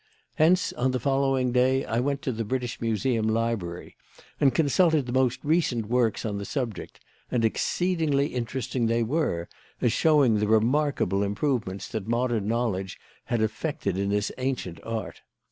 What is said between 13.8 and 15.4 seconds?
in this ancient art.